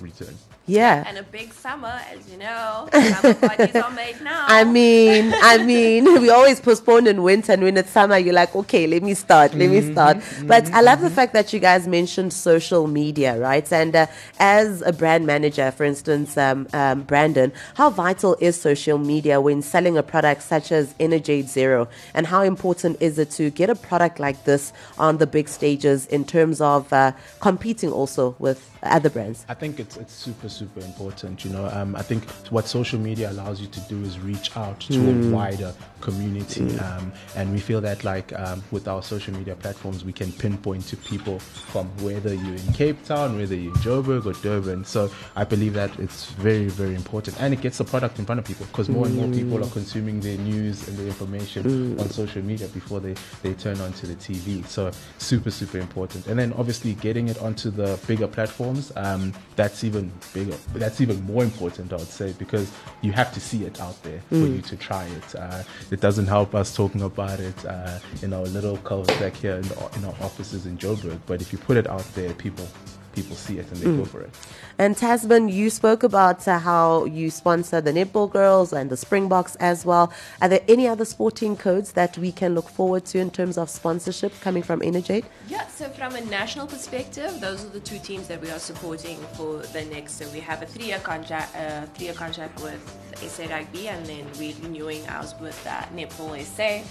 return 0.00 0.36
Yeah. 0.66 1.04
And 1.06 1.18
a 1.18 1.22
big 1.22 1.52
summer, 1.52 2.00
as 2.10 2.30
you 2.30 2.38
know, 2.38 2.88
summer 2.90 3.34
parties 3.34 3.76
are 3.76 3.90
made 3.90 4.20
now. 4.22 4.46
I 4.48 4.64
mean, 4.64 5.34
I 5.42 5.62
mean, 5.62 6.04
we 6.22 6.30
always 6.30 6.58
postpone 6.58 7.06
in 7.06 7.22
winter, 7.22 7.52
and 7.52 7.62
when 7.62 7.76
it's 7.76 7.90
summer, 7.90 8.16
you're 8.16 8.32
like, 8.32 8.56
okay, 8.56 8.86
let 8.86 9.02
me 9.02 9.12
start, 9.12 9.54
let 9.54 9.68
me 9.68 9.92
start. 9.92 10.18
But 10.44 10.72
I 10.72 10.80
love 10.80 11.02
the 11.02 11.10
fact 11.10 11.34
that 11.34 11.52
you 11.52 11.60
guys 11.60 11.86
mentioned 11.86 12.32
social 12.32 12.86
media, 12.86 13.38
right? 13.38 13.70
And 13.72 13.94
uh, 13.94 14.06
as 14.38 14.80
a 14.80 14.92
brand 14.92 15.26
manager, 15.26 15.70
for 15.70 15.84
instance, 15.84 16.38
um, 16.38 16.66
um, 16.72 17.02
Brandon, 17.02 17.52
how 17.74 17.90
vital 17.90 18.34
is 18.40 18.58
social 18.58 18.96
media 18.96 19.42
when 19.42 19.60
selling 19.60 19.98
a 19.98 20.02
product 20.02 20.42
such 20.42 20.72
as 20.72 20.94
Energade 20.94 21.48
Zero? 21.48 21.88
And 22.14 22.26
how 22.26 22.40
important 22.42 22.96
is 23.00 23.18
it 23.18 23.30
to 23.32 23.50
get 23.50 23.68
a 23.68 23.74
product 23.74 24.18
like 24.18 24.44
this 24.44 24.72
on 24.98 25.18
the 25.18 25.26
big 25.26 25.48
stages 25.48 26.06
in 26.06 26.24
terms 26.24 26.62
of 26.62 26.90
uh, 26.90 27.12
competing 27.40 27.92
also 27.92 28.34
with 28.38 28.70
other 28.82 29.10
brands? 29.10 29.44
I 29.48 29.54
think 29.54 29.78
it's 29.84 29.96
it's 29.96 30.12
super 30.26 30.48
super 30.48 30.80
important. 30.80 31.44
You 31.44 31.50
know, 31.52 31.66
um, 31.78 31.94
I 31.96 32.02
think 32.02 32.22
what 32.56 32.66
social 32.66 32.98
media 32.98 33.30
allows 33.30 33.60
you 33.60 33.68
to 33.68 33.80
do 33.92 34.00
is 34.02 34.18
reach 34.18 34.48
out 34.56 34.80
to 34.80 34.94
Mm. 34.94 35.32
a 35.32 35.34
wider 35.36 35.72
community, 36.00 36.66
um, 36.78 37.12
and 37.36 37.52
we 37.52 37.60
feel 37.60 37.80
that 37.80 38.04
like 38.04 38.32
um, 38.38 38.62
with 38.70 38.86
our 38.88 39.02
social 39.02 39.34
media 39.34 39.54
platforms, 39.54 40.04
we 40.04 40.12
can 40.12 40.30
pinpoint 40.32 40.86
to 40.88 40.96
people 40.96 41.38
from 41.72 41.86
whether 42.06 42.32
you're 42.34 42.56
in 42.64 42.72
Cape 42.72 43.00
Town, 43.04 43.36
whether 43.38 43.54
you're 43.54 43.74
in 43.74 43.80
Joburg 43.80 44.26
or 44.26 44.34
Durban. 44.42 44.84
So 44.84 45.10
I 45.36 45.44
believe 45.44 45.74
that 45.74 45.90
it's 45.98 46.26
very 46.48 46.66
very 46.82 46.94
important, 46.94 47.40
and 47.40 47.52
it 47.54 47.60
gets 47.60 47.78
the 47.78 47.84
product 47.84 48.18
in 48.18 48.24
front 48.26 48.38
of 48.38 48.44
people 48.44 48.66
because 48.72 48.88
more 48.88 49.06
and 49.06 49.14
more 49.16 49.28
people 49.28 49.58
Mm. 49.58 49.66
are 49.66 49.70
consuming 49.80 50.20
their 50.20 50.38
news 50.38 50.86
and 50.88 50.96
their 50.98 51.06
information 51.14 51.98
on 52.00 52.08
social 52.10 52.42
media 52.42 52.68
before 52.68 53.00
they 53.00 53.14
they 53.42 53.52
turn 53.54 53.80
onto 53.80 54.06
the 54.06 54.16
TV. 54.26 54.64
So 54.66 54.90
super 55.18 55.50
super 55.50 55.78
important, 55.78 56.26
and 56.28 56.38
then 56.38 56.52
obviously 56.54 56.94
getting 56.94 57.28
it 57.28 57.38
onto 57.42 57.70
the 57.70 57.98
bigger 58.06 58.26
platforms. 58.36 58.92
Um, 58.96 59.32
that's 59.74 59.82
even 59.82 60.12
bigger. 60.32 60.56
That's 60.74 61.00
even 61.00 61.20
more 61.24 61.42
important, 61.42 61.92
I 61.92 61.96
would 61.96 62.06
say, 62.06 62.32
because 62.38 62.70
you 63.02 63.10
have 63.10 63.34
to 63.34 63.40
see 63.40 63.64
it 63.64 63.80
out 63.80 64.00
there 64.04 64.20
for 64.28 64.36
you 64.36 64.62
to 64.62 64.76
try 64.76 65.04
it. 65.04 65.34
Uh, 65.34 65.64
it 65.90 66.00
doesn't 66.00 66.28
help 66.28 66.54
us 66.54 66.76
talking 66.76 67.02
about 67.02 67.40
it 67.40 67.66
uh, 67.66 67.98
in 68.22 68.32
our 68.32 68.44
little 68.44 68.76
cul-de-sac 68.78 69.34
here 69.34 69.56
in, 69.56 69.62
the, 69.62 69.90
in 69.96 70.04
our 70.04 70.14
offices 70.20 70.66
in 70.66 70.78
Joburg, 70.78 71.18
but 71.26 71.42
if 71.42 71.52
you 71.52 71.58
put 71.58 71.76
it 71.76 71.88
out 71.88 72.06
there, 72.14 72.32
people 72.34 72.68
people 73.14 73.36
see 73.36 73.58
it 73.58 73.70
and 73.70 73.76
they 73.76 73.96
go 73.96 74.04
for 74.04 74.20
it. 74.20 74.30
And 74.78 74.96
Tamsin, 74.96 75.48
you 75.48 75.70
spoke 75.70 76.02
about 76.02 76.46
uh, 76.48 76.58
how 76.58 77.04
you 77.04 77.30
sponsor 77.30 77.80
the 77.80 77.92
netball 77.92 78.30
girls 78.30 78.72
and 78.72 78.90
the 78.90 78.96
Springboks 78.96 79.54
as 79.56 79.86
well. 79.86 80.12
Are 80.42 80.48
there 80.48 80.64
any 80.68 80.88
other 80.88 81.04
sporting 81.04 81.56
codes 81.56 81.92
that 81.92 82.18
we 82.18 82.32
can 82.32 82.54
look 82.54 82.68
forward 82.68 83.04
to 83.06 83.18
in 83.18 83.30
terms 83.30 83.56
of 83.56 83.70
sponsorship 83.70 84.32
coming 84.40 84.62
from 84.62 84.80
Energade? 84.80 85.24
Yeah, 85.48 85.66
so 85.68 85.88
from 85.90 86.16
a 86.16 86.20
national 86.22 86.66
perspective, 86.66 87.40
those 87.40 87.64
are 87.64 87.68
the 87.68 87.80
two 87.80 87.98
teams 87.98 88.26
that 88.28 88.40
we 88.40 88.50
are 88.50 88.58
supporting 88.58 89.18
for 89.36 89.58
the 89.58 89.84
next. 89.84 90.14
So 90.18 90.28
we 90.30 90.40
have 90.40 90.62
a 90.62 90.66
three-year 90.66 90.98
contract, 90.98 91.54
uh, 91.56 91.86
three-year 91.94 92.14
contract 92.14 92.60
with 92.62 92.80
SA 93.16 93.44
Rugby, 93.44 93.88
and 93.88 94.04
then 94.06 94.26
we're 94.38 94.54
renewing 94.62 95.06
ours 95.08 95.34
with 95.40 95.66
uh, 95.66 95.82
Netball 95.94 96.42
SA. 96.42 96.82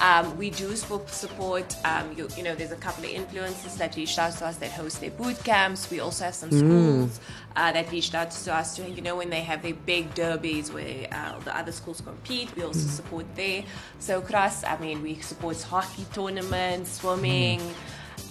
Um, 0.00 0.36
we 0.36 0.50
do 0.50 0.76
support. 0.76 1.74
Um, 1.84 2.12
you, 2.16 2.28
you 2.36 2.42
know, 2.42 2.54
there's 2.54 2.72
a 2.72 2.76
couple 2.76 3.04
of 3.04 3.10
influencers 3.10 3.76
that 3.78 3.96
reached 3.96 4.18
out 4.18 4.32
to 4.34 4.46
us 4.46 4.56
that 4.56 4.72
host 4.72 5.00
their 5.00 5.10
boot 5.10 5.42
We 5.90 6.00
also 6.00 6.24
have 6.24 6.34
some 6.34 6.50
schools 6.50 7.20
uh, 7.56 7.72
that 7.72 7.90
reached 7.90 8.14
out 8.14 8.30
to 8.30 8.54
us 8.54 8.76
to, 8.76 8.88
you 8.88 9.02
know, 9.02 9.16
when 9.16 9.30
they 9.30 9.40
have 9.40 9.62
their 9.62 9.74
big 9.74 10.14
derbies 10.14 10.72
where 10.72 11.08
uh, 11.12 11.38
the 11.40 11.56
other 11.56 11.72
schools 11.72 12.00
compete. 12.00 12.54
We 12.56 12.62
also 12.62 12.88
support 12.88 13.26
there. 13.36 13.64
So 13.98 14.18
across, 14.18 14.64
I 14.64 14.78
mean, 14.78 15.02
we 15.02 15.16
support 15.20 15.60
hockey 15.62 16.06
tournaments, 16.12 17.00
swimming 17.00 17.60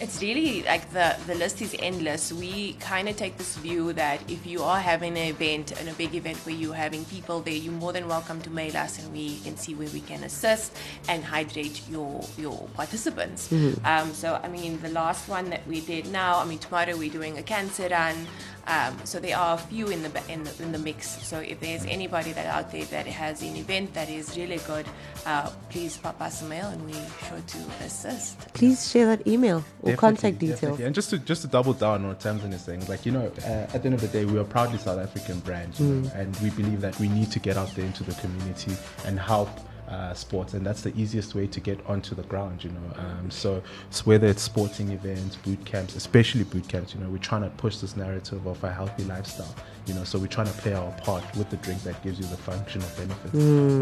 it's 0.02 0.22
really 0.22 0.64
like 0.64 0.92
the 0.92 1.16
the 1.28 1.36
list 1.36 1.62
is 1.62 1.76
endless. 1.80 2.32
We 2.32 2.74
kind 2.74 3.10
of 3.10 3.18
take 3.18 3.38
this 3.38 3.58
view 3.58 3.94
that 3.94 4.20
if 4.30 4.46
you 4.46 4.64
are 4.64 4.80
having 4.80 5.18
an 5.18 5.28
event 5.28 5.74
and 5.80 5.90
a 5.90 5.94
big 5.94 6.16
event 6.16 6.38
where 6.46 6.56
you're 6.56 6.74
having 6.74 7.04
people 7.06 7.42
there 7.42 7.54
you're 7.54 7.74
more 7.74 7.92
than 7.94 8.08
welcome 8.08 8.42
to 8.42 8.50
mail 8.50 8.76
us 8.78 9.00
and 9.00 9.12
we 9.12 9.40
can 9.40 9.58
see 9.58 9.74
where 9.76 9.90
we 9.90 10.00
can 10.02 10.24
assist 10.24 10.76
and 11.08 11.24
hydrate 11.24 11.82
your 11.90 12.24
your 12.38 12.68
participants. 12.76 13.52
Um, 13.84 14.14
so 14.14 14.40
i 14.44 14.48
mean 14.48 14.80
the 14.82 14.90
last 14.90 15.28
one 15.28 15.50
that 15.50 15.66
we 15.68 15.82
did 15.82 16.12
now 16.12 16.40
i 16.40 16.46
mean 16.46 16.60
tomorrow 16.60 16.96
we're 16.98 17.10
doing 17.12 17.38
a 17.38 17.44
cancer 17.44 17.88
run 17.90 18.28
um, 18.70 18.96
so 19.04 19.20
there 19.20 19.36
are 19.36 19.56
a 19.56 19.58
few 19.58 19.88
in 19.88 20.04
the, 20.04 20.22
in 20.32 20.44
the 20.44 20.64
in 20.64 20.72
the 20.72 20.78
mix. 20.78 21.10
So 21.26 21.40
if 21.40 21.60
there's 21.60 21.86
anybody 21.86 22.32
that 22.34 22.46
out 22.46 22.72
there 22.72 22.86
that 22.86 23.08
has 23.08 23.42
an 23.42 23.56
event 23.56 23.96
that 23.96 24.10
is 24.10 24.38
really 24.38 24.60
good, 24.68 24.86
uh, 25.26 25.50
please 25.70 25.98
pop 25.98 26.22
us 26.22 26.44
a 26.44 26.46
mail 26.46 26.68
and 26.68 26.86
we're 26.86 27.10
sure 27.28 27.42
to 27.46 27.58
assist. 27.84 28.38
Please 28.54 28.90
share 28.90 29.08
that 29.08 29.28
email 29.28 29.66
or 29.82 29.96
contact 29.96 30.38
details. 30.38 30.62
definitely. 30.62 30.86
And 30.86 30.94
just 30.94 31.10
to 31.10 31.18
just 31.18 31.42
to 31.42 31.48
double 31.48 31.74
down 31.74 32.04
on 32.04 32.10
what 32.10 32.20
Tamsin 32.20 32.54
is 32.54 32.62
saying, 32.62 32.86
like 32.88 33.06
you 33.08 33.12
know, 33.12 33.32
uh, 33.44 33.74
at 33.74 33.82
the 33.82 33.86
end 33.88 33.96
of 33.96 34.02
the 34.02 34.08
day, 34.08 34.26
we 34.26 34.38
are 34.38 34.44
proudly 34.44 34.78
South 34.78 35.00
African 35.00 35.40
brand, 35.40 35.80
you 35.80 35.86
know, 35.86 36.12
and 36.14 36.36
we 36.38 36.52
believe 36.52 36.82
that 36.82 36.98
we 37.00 37.10
need 37.10 37.32
to 37.32 37.40
get 37.40 37.58
out 37.58 37.74
there 37.76 37.86
into 37.86 38.04
the 38.04 38.14
community 38.22 38.74
and 39.06 39.20
help. 39.20 39.50
Uh, 39.90 40.14
sports 40.14 40.54
and 40.54 40.64
that's 40.64 40.84
the 40.84 40.96
easiest 40.96 41.34
way 41.34 41.48
to 41.48 41.60
get 41.60 41.84
onto 41.88 42.14
the 42.14 42.22
ground 42.24 42.64
you 42.64 42.70
know. 42.70 42.94
Um, 42.96 43.32
so, 43.32 43.64
so 43.90 44.04
whether 44.04 44.28
it's 44.28 44.44
sporting 44.44 44.92
events 44.92 45.36
boot 45.38 45.66
camps 45.66 45.96
especially 45.96 46.44
boot 46.44 46.68
camps 46.68 46.94
you 46.94 47.00
know 47.02 47.10
we're 47.10 47.18
trying 47.18 47.42
to 47.42 47.50
push 47.58 47.78
this 47.78 47.98
narrative 47.98 48.46
of 48.46 48.64
a 48.64 48.72
healthy 48.72 49.04
lifestyle 49.06 49.56
you 49.90 49.96
know 49.96 50.04
so 50.04 50.18
we're 50.20 50.28
trying 50.38 50.48
to 50.48 50.54
play 50.64 50.74
our 50.74 50.92
part 51.08 51.24
with 51.36 51.50
the 51.50 51.58
drink 51.58 51.82
that 51.84 52.02
gives 52.04 52.18
you 52.20 52.26
the 52.28 52.38
functional 52.38 52.88
benefits 53.02 53.34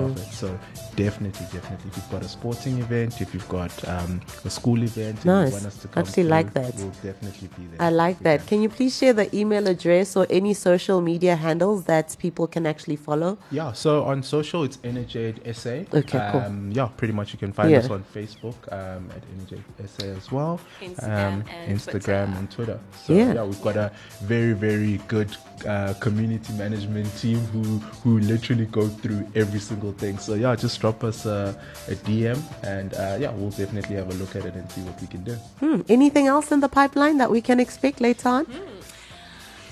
of 0.05 0.17
it 0.17 0.33
so 0.33 0.47
definitely 0.95 1.45
definitely 1.53 1.89
if 1.89 1.97
you've 1.97 2.09
got 2.15 2.23
a 2.23 2.29
sporting 2.37 2.75
event 2.79 3.19
if 3.21 3.33
you've 3.33 3.49
got 3.49 3.73
um, 3.93 4.21
a 4.45 4.49
school 4.49 4.81
event 4.81 5.15
and 5.17 5.25
you 5.25 5.31
Nice. 5.31 5.51
want 5.51 5.65
us 5.65 5.77
to 5.83 5.87
come 5.89 6.01
actually 6.03 6.23
like 6.23 6.53
that. 6.53 6.73
we'll 6.75 6.89
definitely 7.11 7.49
be 7.57 7.63
there 7.71 7.81
I 7.87 7.89
like 7.89 8.19
that. 8.19 8.47
Can 8.47 8.61
you 8.63 8.69
please 8.69 8.97
share 8.97 9.13
the 9.13 9.27
email 9.35 9.67
address 9.67 10.15
or 10.15 10.25
any 10.29 10.53
social 10.53 11.01
media 11.01 11.35
handles 11.35 11.83
that 11.85 12.15
people 12.19 12.47
can 12.47 12.65
actually 12.65 12.95
follow? 12.95 13.37
Yeah, 13.51 13.73
so 13.73 14.03
on 14.03 14.23
social, 14.23 14.63
it's 14.63 14.77
Energade 14.77 15.37
SA. 15.55 15.75
Okay, 15.97 16.29
cool. 16.31 16.41
um, 16.41 16.71
Yeah, 16.71 16.87
pretty 16.97 17.13
much 17.13 17.33
you 17.33 17.39
can 17.39 17.51
find 17.51 17.69
Yeah. 17.71 17.79
us 17.79 17.89
on 17.89 18.03
Facebook 18.15 18.55
um, 18.71 19.09
at 19.17 19.21
Energade 19.35 19.63
SA 19.93 20.05
as 20.19 20.31
well. 20.31 20.59
Instagram 20.81 21.43
and 21.49 21.79
Instagram 21.79 21.91
Twitter. 21.91 22.37
and 22.39 22.51
Twitter. 22.51 22.79
So 23.05 23.13
Yeah. 23.13 23.33
yeah. 23.33 23.43
we've 23.43 23.61
got 23.61 23.75
a 23.77 23.91
very, 24.23 24.53
very 24.53 24.97
good 25.07 25.29
uh, 25.65 25.93
community 25.99 26.53
management 26.53 27.15
team 27.17 27.39
who 27.51 27.63
who 28.03 28.19
literally 28.19 28.65
go 28.65 28.87
through 28.87 29.27
every 29.35 29.59
single 29.59 29.91
thing. 29.91 30.17
So 30.17 30.33
yeah, 30.33 30.55
just 30.55 30.79
drop 30.79 31.03
us 31.03 31.25
a, 31.25 31.55
a 31.87 31.95
DM 31.95 32.39
and 32.63 32.93
uh, 32.93 33.17
yeah, 33.19 33.31
we'll 33.31 33.51
definitely 33.51 33.95
have 33.95 34.09
a 34.09 34.15
look 34.15 34.35
at 34.35 34.45
it 34.45 34.55
and 34.55 34.71
see 34.71 34.81
what 34.81 34.99
we 35.01 35.07
can 35.07 35.23
do. 35.23 35.33
Hmm. 35.59 35.81
Anything 35.89 36.27
else 36.27 36.51
in 36.51 36.59
the 36.59 36.69
pipeline 36.69 37.17
that 37.17 37.31
we 37.31 37.41
can 37.41 37.59
expect 37.59 38.01
later 38.01 38.29
on? 38.29 38.47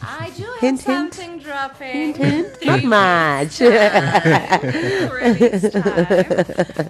I 0.02 0.32
do 0.36 0.44
have 0.44 0.60
Hint, 0.60 0.82
hint. 1.16 1.44
dropping. 1.44 2.14
Hint, 2.14 2.18
hint. 2.18 2.66
Not 2.66 2.84
much. 2.84 3.62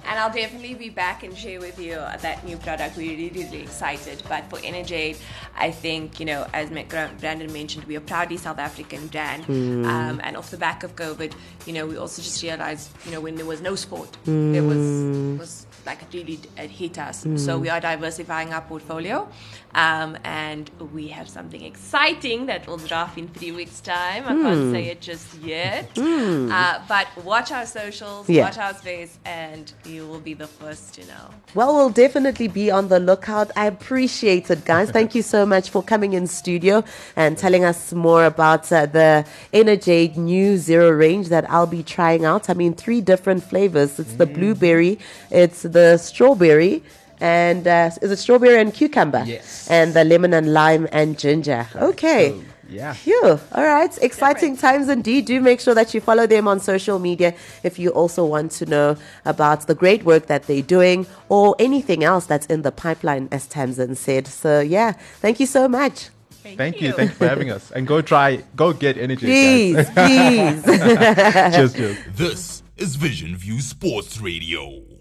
And 0.08 0.20
I'll 0.20 0.32
definitely 0.32 0.74
be 0.74 0.90
back 0.90 1.24
and 1.24 1.36
share 1.38 1.60
with 1.60 1.80
you 1.80 1.96
that 1.96 2.44
new 2.46 2.58
product. 2.58 2.98
We're 2.98 3.16
really, 3.16 3.30
really 3.30 3.62
excited. 3.62 4.22
But 4.28 4.50
for 4.50 4.58
Energade, 4.60 5.18
I 5.58 5.72
think, 5.72 6.20
you 6.20 6.26
know, 6.26 6.48
as 6.54 6.70
Brandon 6.70 7.52
mentioned, 7.52 7.86
we 7.86 7.96
are 7.96 8.02
proudly 8.02 8.38
South 8.38 8.60
African 8.60 9.08
brand. 9.08 9.46
Um, 9.46 10.20
and 10.24 10.36
off 10.38 10.52
the 10.52 10.58
back 10.58 10.84
of 10.84 10.96
COVID, 10.96 11.34
you 11.66 11.74
know, 11.74 11.86
we 11.86 11.98
also 11.98 12.22
just 12.22 12.42
realized, 12.44 12.90
you 13.06 13.12
know, 13.12 13.22
when 13.22 13.36
there 13.36 13.46
was 13.46 13.62
no 13.62 13.76
sport, 13.76 14.18
there 14.26 14.64
was, 14.64 15.40
was 15.40 15.66
like 15.86 16.02
it 16.02 16.08
really 16.14 16.40
it 16.58 16.70
hit 16.70 16.98
us. 16.98 17.26
So 17.38 17.58
we 17.58 17.70
are 17.70 17.80
diversifying 17.80 18.54
our 18.54 18.62
portfolio. 18.62 19.28
Um, 19.76 20.18
and 20.24 20.72
we 20.94 21.10
have 21.10 21.28
something 21.28 21.62
exciting 21.62 22.46
that 22.46 22.66
will 22.66 22.78
drop 22.78 23.18
in 23.18 23.28
three 23.28 23.52
weeks' 23.52 23.82
time. 23.82 24.24
I 24.26 24.30
can't 24.30 24.72
say 24.74 24.86
it 24.86 25.02
just 25.02 25.28
yet. 25.42 25.90
Uh, 25.98 26.80
but 26.88 27.08
watch 27.26 27.52
our 27.52 27.66
socials, 27.66 28.30
Yeah. 28.30 28.44
watch 28.46 28.58
our 28.58 28.74
space, 28.74 29.20
and 29.26 29.74
you 29.86 30.08
will 30.08 30.22
be 30.22 30.34
the 30.34 30.48
first 30.48 30.94
to 30.96 31.02
know. 31.08 31.26
Well, 31.56 31.74
we'll 31.76 31.90
definitely 31.90 32.48
be 32.48 32.72
on 32.72 32.88
the 32.88 33.00
lookout. 33.02 33.52
I 33.58 33.66
appreciate 33.66 34.50
it, 34.50 34.64
guys. 34.64 34.92
Thank 34.92 35.14
you 35.14 35.22
so 35.22 35.46
much 35.46 35.70
for 35.70 35.84
coming 35.84 36.14
in 36.14 36.26
studio 36.28 36.84
and 37.18 37.38
telling 37.38 37.66
us 37.66 37.92
more 37.92 38.24
about 38.26 38.72
uh, 38.72 38.86
the 38.86 39.26
Energade 39.54 40.16
new 40.16 40.56
zero 40.58 40.90
range 40.90 41.28
that 41.30 41.50
I'll 41.52 41.68
be 41.68 41.84
trying 41.84 42.24
out. 42.24 42.50
I 42.50 42.54
mean, 42.54 42.74
three 42.76 43.02
different 43.02 43.44
flavors. 43.44 44.00
It's 44.00 44.14
the 44.14 44.26
blueberry, 44.26 45.00
it's 45.32 45.64
the 45.76 45.98
strawberry, 45.98 46.82
and 47.20 47.68
uh, 47.68 47.92
is 48.02 48.10
it 48.10 48.18
strawberry 48.18 48.60
and 48.60 48.74
cucumber? 48.74 49.24
Yes. 49.26 49.70
And 49.70 49.94
the 49.94 50.04
lemon 50.04 50.34
and 50.34 50.54
lime 50.54 50.88
and 50.92 51.20
ginger. 51.20 51.68
Okay. 51.76 52.30
So, 52.30 52.42
yeah. 52.70 52.94
Phew. 52.94 53.40
All 53.52 53.64
right. 53.64 53.96
Exciting 54.02 54.58
times 54.58 54.90
indeed. 54.90 55.26
Do 55.26 55.40
make 55.40 55.60
sure 55.60 55.76
that 55.76 55.94
you 55.94 56.02
follow 56.02 56.26
them 56.26 56.48
on 56.48 56.60
social 56.60 56.98
media 56.98 57.36
if 57.64 57.78
you 57.78 57.90
also 57.90 58.26
want 58.26 58.52
to 58.54 58.66
know 58.66 58.98
about 59.26 59.68
the 59.68 59.76
great 59.76 60.04
work 60.04 60.26
that 60.28 60.44
they're 60.48 60.64
doing 60.64 61.06
or 61.30 61.56
anything 61.60 62.04
else 62.04 62.26
that's 62.26 62.48
in 62.48 62.64
the 62.64 62.72
pipeline, 62.72 63.28
as 63.32 63.46
Tamsin 63.46 63.96
said. 63.96 64.28
So, 64.28 64.62
yeah, 64.62 64.94
thank 65.22 65.40
you 65.40 65.46
so 65.46 65.68
much. 65.68 66.10
Thank 66.32 66.80
you. 66.82 66.94
Thank 66.94 67.10
you 67.12 67.16
for 67.16 67.28
having 67.28 67.52
us. 67.52 67.72
And 67.72 67.86
go 67.86 68.02
try, 68.02 68.44
go 68.56 68.72
get 68.72 68.98
Energy. 68.98 69.26
Please, 69.26 69.90
please. 69.90 70.64
Cheers, 71.56 71.74
cheers. 71.74 71.98
This 72.16 72.64
is 72.78 72.96
Vision 72.96 73.36
View 73.36 73.60
Sports 73.62 74.22
Radio. 74.22 74.95